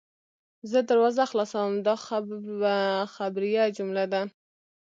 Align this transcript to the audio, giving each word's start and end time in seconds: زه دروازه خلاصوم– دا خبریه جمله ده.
زه 0.71 0.79
دروازه 0.89 1.23
خلاصوم– 1.31 1.73
دا 1.87 1.95
خبریه 3.15 3.63
جمله 3.77 4.05
ده. 4.11 4.21